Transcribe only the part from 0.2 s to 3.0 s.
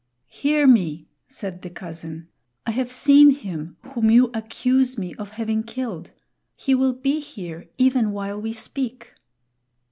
"Hear me," said the cousin. "I have